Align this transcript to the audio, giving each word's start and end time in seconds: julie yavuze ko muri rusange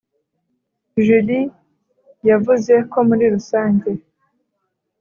julie 1.05 1.41
yavuze 2.29 2.73
ko 2.91 2.97
muri 3.07 3.25
rusange 3.33 3.89